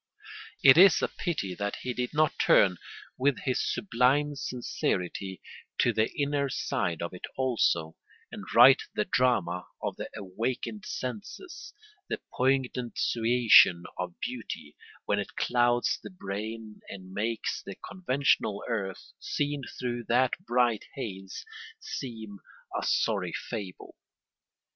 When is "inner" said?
6.19-6.49